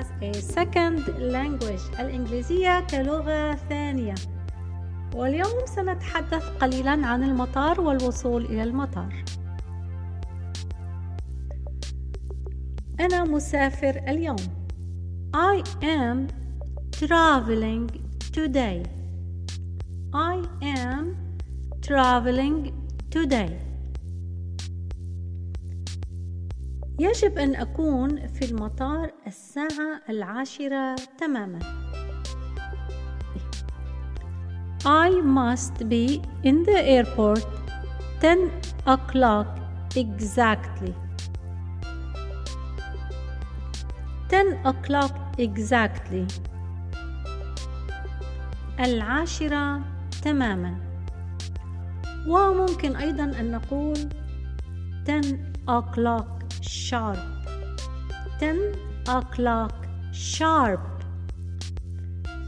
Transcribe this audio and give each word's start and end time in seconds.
as 0.00 0.06
a 0.22 0.32
second 0.40 0.98
language 1.18 2.00
الإنجليزية 2.00 2.80
كلغة 2.80 3.54
ثانية. 3.54 4.14
واليوم 5.14 5.66
سنتحدث 5.66 6.44
قليلا 6.60 6.90
عن 7.06 7.22
المطار 7.22 7.80
والوصول 7.80 8.44
إلى 8.44 8.62
المطار. 8.62 9.24
أنا 13.00 13.24
مسافر 13.24 14.02
اليوم. 14.08 14.36
I 15.36 15.62
am 15.82 16.28
traveling 16.92 17.90
today. 18.32 18.82
I 20.14 20.42
am 20.62 21.16
traveling 21.82 22.72
today. 23.10 23.69
يجب 27.00 27.38
أن 27.38 27.56
أكون 27.56 28.26
في 28.26 28.50
المطار 28.50 29.10
الساعة 29.26 30.00
العاشرة 30.08 30.96
تماما. 31.18 31.58
I 34.84 35.10
must 35.22 35.88
be 35.88 36.20
in 36.44 36.62
the 36.64 36.78
airport 36.96 37.46
10 38.20 38.50
o'clock 38.86 39.46
exactly. 39.96 40.94
10 44.28 44.60
o'clock 44.64 45.14
exactly. 45.38 46.26
العاشرة 48.80 49.80
تماما. 50.22 50.74
وممكن 52.28 52.96
أيضا 52.96 53.24
أن 53.24 53.50
نقول 53.50 53.98
10 55.08 55.38
o'clock 55.68 56.39
sharp 56.61 57.19
10 58.39 58.75
o'clock 59.07 59.75
sharp 60.11 60.79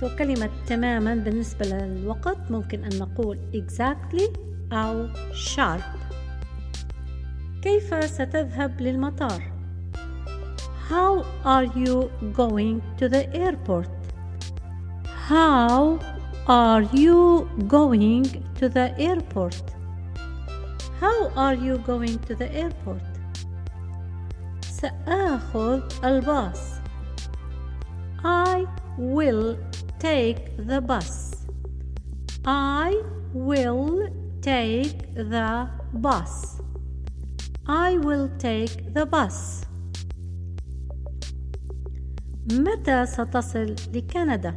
so 0.00 0.06
كلمة 0.18 0.50
تماما 0.66 1.14
بالنسبة 1.14 1.66
للوقت 1.66 2.50
ممكن 2.50 2.84
أن 2.84 2.98
نقول 2.98 3.38
exactly 3.54 4.38
أو 4.72 5.08
sharp 5.32 6.02
كيف 7.62 8.04
ستذهب 8.04 8.80
للمطار؟ 8.80 9.52
How 10.90 11.24
are 11.44 11.64
you 11.64 12.10
going 12.32 12.82
to 12.98 13.08
the 13.08 13.24
airport? 13.34 13.88
How 15.28 16.00
are 16.48 16.82
you 16.92 17.48
going 17.68 18.24
to 18.58 18.68
the 18.68 18.92
airport? 18.98 19.62
How 21.00 21.30
are 21.36 21.54
you 21.54 21.78
going 21.78 22.18
to 22.26 22.34
the 22.34 22.52
airport? 22.52 23.05
سآخذ 24.76 25.80
الباص. 26.04 26.80
I 28.24 28.66
will 28.98 29.56
take 29.98 30.56
the 30.56 30.80
bus. 30.80 31.46
I 32.44 33.02
will 33.32 34.08
take 34.40 35.14
the 35.14 35.68
bus. 35.92 36.60
I 37.66 37.98
will 37.98 38.28
take 38.38 38.92
the 38.94 39.06
bus. 39.06 39.64
متى 42.52 43.06
ستصل 43.06 43.74
لكندا؟ 43.94 44.54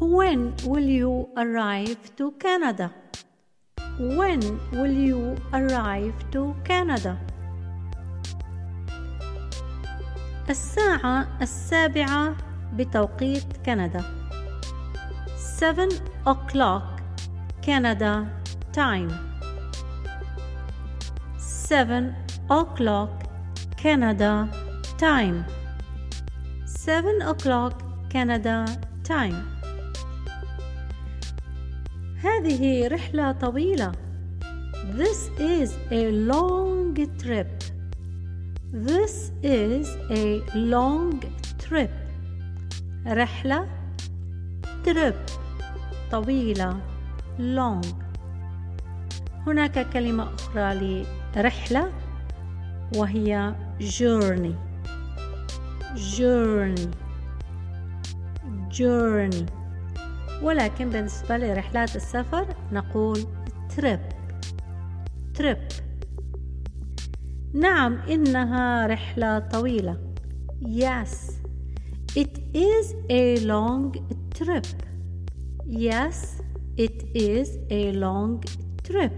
When 0.00 0.54
will 0.64 0.88
you 0.88 1.28
arrive 1.36 2.16
to 2.16 2.32
Canada? 2.32 2.90
When 3.98 4.40
will 4.72 4.96
you 5.08 5.36
arrive 5.52 6.14
to 6.32 6.54
Canada? 6.64 7.18
الساعة 10.49 11.27
السابعة 11.41 12.35
بتوقيت 12.73 13.57
كندا. 13.65 14.03
7 15.37 15.89
o'clock 16.27 17.01
كندا 17.65 18.27
تايم 18.73 19.11
7 21.37 22.13
o'clock 22.51 23.25
كندا 23.83 24.47
تايم 24.97 25.43
7 26.65 27.33
o'clock 27.33 27.73
كندا 28.11 28.65
تايم 29.03 29.45
هذه 32.23 32.87
رحلة 32.87 33.31
طويلة. 33.31 33.91
This 34.97 35.29
is 35.39 35.71
a 35.91 36.11
long 36.11 36.95
trip. 37.23 37.54
This 38.75 39.31
is 39.41 39.87
a 40.11 40.43
long 40.53 41.23
trip. 41.57 41.91
رحلة 43.07 43.67
trip. 44.83 45.15
طويلة. 46.11 46.79
Long. 47.39 47.85
هناك 49.47 49.89
كلمة 49.89 50.33
أخرى 50.33 51.05
لرحلة 51.35 51.91
وهي 52.95 53.55
journey. 53.79 54.55
Journey. 56.17 56.89
Journey. 58.69 59.45
ولكن 60.43 60.89
بالنسبة 60.89 61.37
لرحلات 61.37 61.95
السفر 61.95 62.55
نقول 62.71 63.25
trip. 63.77 63.99
Trip. 65.37 65.84
نعم 67.55 67.97
إنها 67.97 68.87
رحلة 68.87 69.39
طويلة. 69.39 69.97
Yes. 70.61 71.31
It 72.15 72.37
is 72.53 72.93
a 73.09 73.39
long 73.45 73.95
trip. 74.37 74.67
Yes. 75.65 76.41
It 76.77 77.03
is 77.15 77.47
a 77.71 77.91
long 77.93 78.43
trip. 78.83 79.13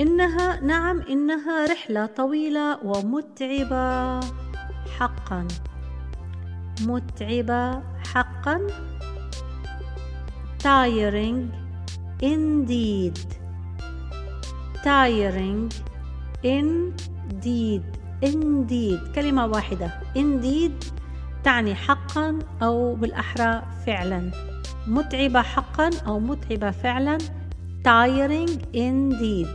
إنها 0.00 0.60
نعم 0.60 1.00
إنها 1.00 1.66
رحلة 1.66 2.06
طويلة 2.06 2.84
ومتعبة 2.84 4.20
حقا. 4.98 5.48
متعبة 6.80 7.82
حقا. 8.14 8.66
Tiring 10.58 11.50
indeed. 12.22 13.43
Tiring 14.84 15.72
indeed 16.44 17.82
indeed 18.22 19.00
كلمة 19.14 19.46
واحدة. 19.46 19.90
Indeed 20.16 20.84
تعني 21.44 21.74
حقا 21.74 22.38
أو 22.62 22.94
بالأحرى 22.94 23.62
فعلا. 23.86 24.30
متعبة 24.86 25.42
حقا 25.42 25.90
أو 26.06 26.18
متعبة 26.20 26.70
فعلا. 26.70 27.18
Tiring 27.84 28.50
indeed 28.72 29.48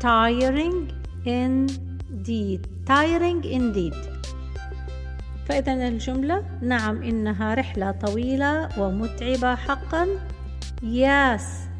tiring 0.00 0.90
indeed 1.24 2.60
tiring 2.90 3.44
indeed 3.44 3.94
فإذا 5.48 5.88
الجملة 5.88 6.44
نعم 6.62 7.02
إنها 7.02 7.54
رحلة 7.54 7.90
طويلة 7.90 8.68
ومتعبة 8.78 9.54
حقا. 9.54 10.06
Yes. 10.82 11.71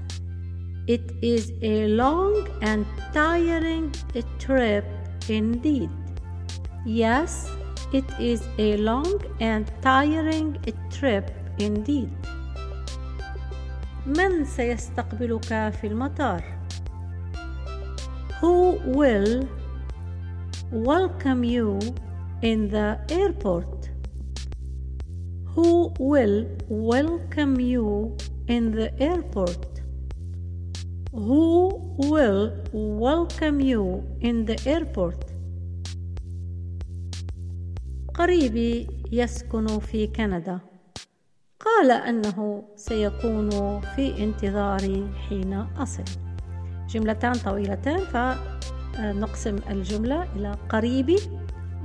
It 0.88 1.12
is 1.22 1.52
a 1.62 1.88
long 1.88 2.48
and 2.62 2.86
tiring 3.14 3.94
trip 4.40 4.86
indeed 5.30 5.90
Yes 6.86 7.50
It 7.94 8.06
is 8.20 8.42
a 8.58 8.78
long 8.78 9.20
and 9.40 9.66
tiring 9.82 10.58
trip 10.90 11.32
indeed 11.60 12.10
من 14.08 14.46
سيستقبلك 14.46 15.74
في 15.82 15.88
المطار؟ 15.88 16.58
who 18.40 18.80
will 18.86 19.50
welcome 20.72 21.44
you 21.44 21.80
in 22.44 22.70
the 22.70 23.00
airport? 23.10 23.90
Who 25.56 25.92
will 25.98 26.46
welcome 26.68 27.60
you 27.60 28.16
in 28.48 28.70
the 28.70 28.94
airport? 29.02 29.71
Who 31.13 31.77
will 31.99 32.57
welcome 32.73 33.61
you 33.61 34.03
in 34.23 34.47
the 34.47 34.57
airport? 34.67 35.21
قريبي 38.15 38.89
يسكن 39.13 39.79
في 39.79 40.07
كندا. 40.07 40.61
قال 41.61 41.91
أنه 41.91 42.65
سيكون 42.77 43.51
في 43.81 44.25
انتظاري 44.25 45.09
حين 45.29 45.53
أصل. 45.53 46.05
جملتان 46.89 47.33
طويلتان 47.33 47.99
فنقسم 47.99 49.57
الجملة 49.71 50.23
إلى 50.37 50.57
قريبي 50.69 51.19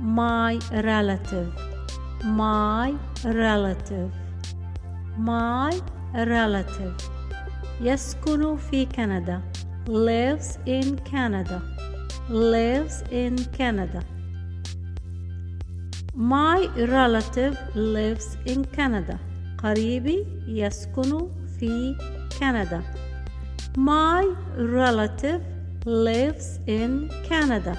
my 0.00 0.58
relative. 0.72 1.52
My 2.24 2.94
relative. 3.24 4.10
My 5.18 5.74
relative. 6.14 7.17
يسكن 7.80 8.56
في 8.56 8.86
كندا 8.86 9.40
lives 9.88 10.58
in 10.66 10.96
Canada 11.10 11.60
lives 12.30 13.02
in 13.10 13.36
Canada 13.58 14.02
My 16.18 16.66
relative 16.76 17.56
lives 17.76 18.36
in 18.44 18.64
Canada. 18.64 19.18
قريبي 19.58 20.26
يسكن 20.46 21.28
في 21.58 21.96
كندا. 22.40 22.82
My 23.76 24.24
relative 24.56 25.42
lives 25.86 26.58
in 26.66 27.08
Canada. 27.28 27.76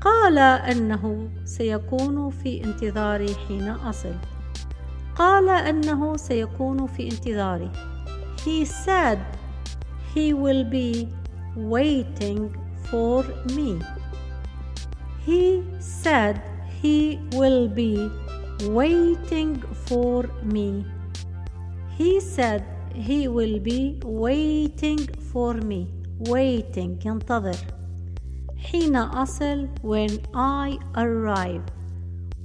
قال 0.00 0.38
أنه 0.38 1.30
سيكون 1.44 2.30
في 2.30 2.64
انتظاري 2.64 3.34
حين 3.48 3.68
أصل. 3.68 4.14
قال 5.16 5.48
أنه 5.48 6.16
سيكون 6.16 6.86
في 6.86 7.04
انتظاري. 7.04 7.70
He 8.43 8.65
said 8.65 9.19
he 10.13 10.33
will 10.33 10.63
be 10.63 11.09
waiting 11.55 12.55
for 12.89 13.23
me. 13.53 13.81
He 15.25 15.63
said 15.79 16.41
he 16.81 17.19
will 17.33 17.67
be 17.67 18.09
waiting 18.65 19.61
for 19.87 20.23
me. 20.43 20.85
He 21.97 22.19
said 22.19 22.63
he 22.93 23.27
will 23.27 23.59
be 23.59 23.99
waiting 24.03 24.99
for 25.31 25.53
me. 25.53 25.87
Waiting 26.19 26.99
ينتظر. 27.05 27.57
حين 28.57 28.95
أصل 28.95 29.69
when 29.81 30.19
I 30.33 30.77
arrive. 30.95 31.63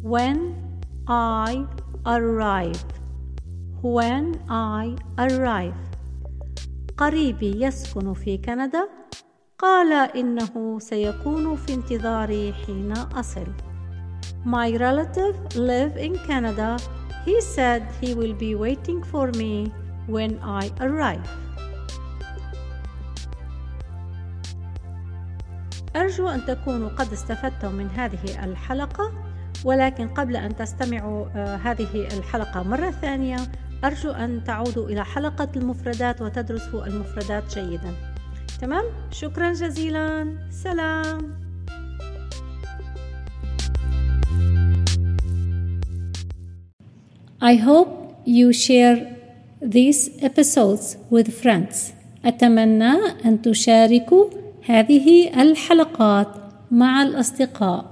When 0.03 0.55
I 1.07 1.67
arrive. 2.07 2.85
When 3.81 4.39
I 4.49 4.97
arrive. 5.19 5.86
قريبي 6.98 7.64
يسكن 7.66 8.14
في 8.14 8.38
كندا 8.38 8.90
قال 9.60 9.94
إنه 9.94 10.80
سيكون 10.80 11.56
في 11.56 11.74
انتظاري 11.74 12.54
حين 12.54 12.92
أصل. 12.92 13.48
My 14.46 14.72
relative 14.78 15.36
live 15.56 15.98
in 15.98 16.14
Canada. 16.28 16.78
He 17.26 17.42
said 17.42 17.82
he 18.02 18.14
will 18.14 18.34
be 18.34 18.56
waiting 18.56 19.04
for 19.04 19.28
me 19.32 19.72
when 20.08 20.40
I 20.42 20.72
arrive. 20.80 21.28
أرجو 25.96 26.28
أن 26.30 26.46
تكونوا 26.46 26.90
قد 26.90 27.14
استفدتم 27.14 27.72
من 27.72 27.90
هذه 27.90 28.44
الحلقة 28.44 29.12
ولكن 29.66 30.08
قبل 30.08 30.36
أن 30.36 30.56
تستمعوا 30.56 31.26
آه، 31.36 31.56
هذه 31.56 32.08
الحلقة 32.18 32.64
مرة 32.64 32.92
ثانية 32.92 33.38
أرجو 33.84 34.12
أن 34.12 34.44
تعودوا 34.44 34.90
إلى 34.90 35.06
حلقة 35.06 35.50
المفردات 35.56 36.22
وتدرسوا 36.22 36.88
المفردات 36.88 37.60
جيدا 37.60 37.94
تمام؟ 38.62 38.84
شكرا 39.12 39.54
جزيلا 39.54 40.38
سلام 40.52 41.48
I 47.40 47.56
hope 47.56 47.90
you 48.26 48.52
share 48.52 48.98
these 49.62 50.10
episodes 50.22 50.98
with 51.12 51.28
friends. 51.42 51.94
أتمنى 52.26 52.94
أن 53.26 53.42
تشاركوا 53.42 54.26
هذه 54.66 55.42
الحلقات 55.42 56.28
مع 56.72 57.04
الأصدقاء. 57.04 57.86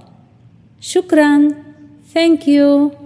شكرا. 0.79 1.49
Thank 2.13 2.47
you. 2.47 3.04